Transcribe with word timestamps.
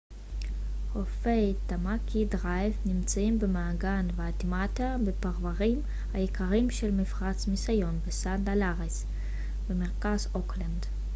חופי 0.93 1.53
טאמאקי 1.67 2.25
דרייב 2.25 2.73
נמצאים 2.85 3.39
במעגן 3.39 4.07
וואיטמאטה 4.15 4.95
בפרוורים 5.05 5.81
היקרים 6.13 6.69
של 6.69 6.91
מפרץ 6.91 7.47
מיסיון 7.47 7.99
וסנט 8.07 8.49
הליארס 8.49 9.05
במרכז 9.69 10.27
אוקלנד 10.35 10.85